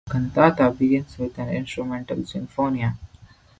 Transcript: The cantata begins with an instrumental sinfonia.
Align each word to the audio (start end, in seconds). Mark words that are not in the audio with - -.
The 0.07 0.13
cantata 0.13 0.71
begins 0.71 1.15
with 1.19 1.37
an 1.37 1.49
instrumental 1.49 2.15
sinfonia. 2.23 2.97